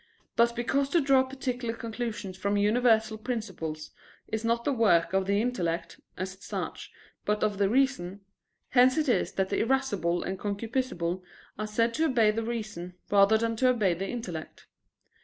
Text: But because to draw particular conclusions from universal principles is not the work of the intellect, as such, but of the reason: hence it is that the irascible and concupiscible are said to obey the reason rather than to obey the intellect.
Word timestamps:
But 0.35 0.55
because 0.55 0.89
to 0.89 0.99
draw 0.99 1.21
particular 1.21 1.75
conclusions 1.75 2.35
from 2.35 2.57
universal 2.57 3.19
principles 3.19 3.91
is 4.27 4.43
not 4.43 4.65
the 4.65 4.73
work 4.73 5.13
of 5.13 5.27
the 5.27 5.39
intellect, 5.39 5.99
as 6.17 6.43
such, 6.43 6.91
but 7.23 7.43
of 7.43 7.59
the 7.59 7.69
reason: 7.69 8.21
hence 8.69 8.97
it 8.97 9.07
is 9.07 9.31
that 9.33 9.49
the 9.49 9.59
irascible 9.59 10.23
and 10.23 10.39
concupiscible 10.39 11.21
are 11.59 11.67
said 11.67 11.93
to 11.93 12.05
obey 12.05 12.31
the 12.31 12.41
reason 12.41 12.95
rather 13.11 13.37
than 13.37 13.55
to 13.57 13.69
obey 13.69 13.93
the 13.93 14.07
intellect. 14.09 14.65